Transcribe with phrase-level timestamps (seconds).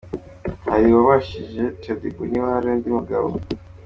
[0.71, 3.27] Hari uwabajije Shadyboo niba hari undi mugabo